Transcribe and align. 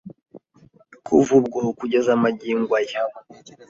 Kuva 1.05 1.31
ubwo 1.39 1.59
kugeza 1.79 2.11
magingo 2.23 2.71
aya 2.81 3.01